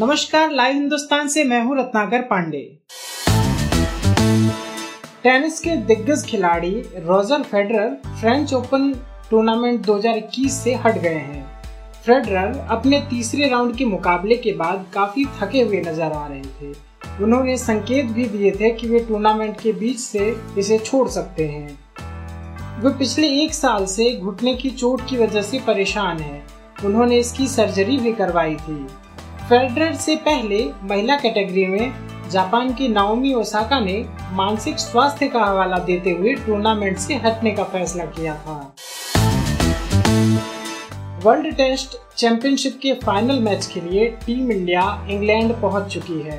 [0.00, 2.58] नमस्कार, लाइव हिंदुस्तान से मैं हूँ रत्नाकर पांडे।
[5.22, 7.88] टेनिस के दिग्गज खिलाड़ी Roger Federer
[8.20, 8.92] French Open
[9.30, 11.44] tournament 2021 से हट गए हैं।
[12.06, 16.72] फेडरर अपने तीसरे राउंड के मुकाबले के बाद काफ़ी थके हुए नज़र आ रहे थे।
[17.24, 22.80] उन्होंने संकेत भी दिए थे कि वे टूर्नामेंट के बीच से इसे छोड़ सकते हैं।
[22.82, 26.42] वे पिछले एक साल से घुटने की चोट की वजह से परेशान हैं।
[26.84, 28.86] उन्होंने इसकी सर्जरी भी करवाई थी।
[29.50, 31.92] फेडरर से पहले महिला कैटेगरी में
[32.30, 33.94] जापान की नाओमी ओसाका ने
[34.32, 38.74] मानसिक स्वास्थ्य का हवाला देते हुए टूर्नामेंट से हटने का फैसला किया था।
[41.24, 46.38] वर्ल्ड टेस्ट चैंपियनशिप के फाइनल मैच के लिए टीम इंडिया इंग्लैंड पहुँच चुकी है।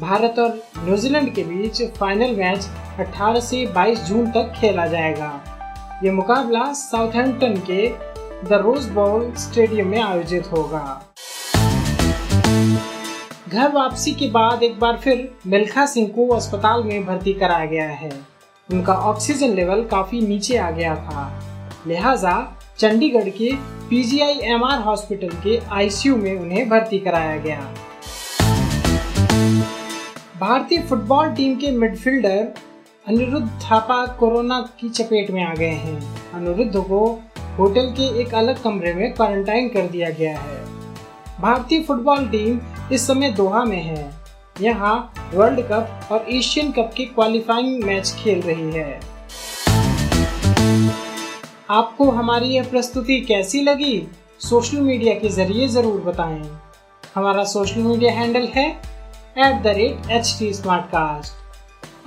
[0.00, 2.68] भारत और न्यूजीलैंड के बीच फाइनल मैच
[3.00, 5.32] 18 से 22 जून तक खेला जाएगा।
[6.04, 7.88] ये मुकाबला साउथहैम्पटन के
[8.48, 11.13] द रोज बॉल स्टेडियम में आयोजित होगा।
[12.46, 17.88] घर वापसी के बाद एक बार फिर मिल्खा सिंह को अस्पताल में भर्ती कराया गया
[17.88, 18.10] है।
[18.70, 21.40] उनका ऑक्सीजन लेवल काफ़ी नीचे आ गया था।
[21.86, 23.52] लिहाजा चंडीगढ़ के
[23.90, 27.74] पीजीआई एमआर हॉस्पिटल के आईसीयू में उन्हें भर्ती कराया गया।
[30.40, 32.54] भारतीय फुटबॉल टीम के मिडफील्डर
[33.08, 37.22] अनिरुद्ध थापा कोरोना की चपेट में आ गए हैं। अनिरुद्ध को
[37.58, 40.73] होटल के एक अलग कमरे में क्वारंटाइन कर दिया गया है।
[41.44, 42.60] भारतीय फुटबॉल टीम
[42.92, 44.12] इस समय दोहा में है।
[44.60, 44.94] यहाँ
[45.34, 49.00] वर्ल्ड कप और एशियन कप के क्वालिफाइंग मैच खेल रही है।
[51.70, 54.06] आपको हमारी यह प्रस्तुति कैसी लगी?
[54.40, 56.42] सोशल मीडिया के ज़रिए ज़रूर बताएँ।
[57.14, 60.52] हमारा सोशल मीडिया हैंडल है at the rate H T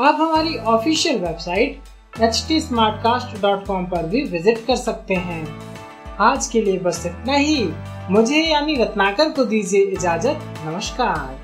[0.00, 5.75] आप हमारी ऑफिशियल वेबसाइट एच टी पर भी विज़िट कर सकते हैं।
[6.20, 7.68] आज के लिए बस इतना ही।
[8.10, 11.40] मुझे यानी रत्नाकर को दीजिए इजाज़त। नमस्कार।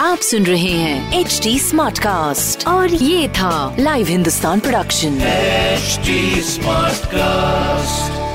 [0.00, 6.96] आप सुन रहे हैं एच डी स्मार्ट कास्ट और ये था live Hindustan production smart
[6.96, 8.29] Smartcast.